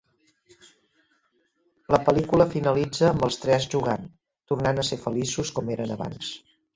La 1.95 1.99
pel·lícula 2.07 2.47
finalitza 2.53 3.05
amb 3.11 3.25
els 3.27 3.37
tres 3.43 3.67
jugant, 3.73 4.07
tornant 4.53 4.81
a 4.81 4.87
ser 4.89 4.99
feliços 5.05 5.53
com 5.59 5.71
eren 5.77 5.95
abans. 5.97 6.31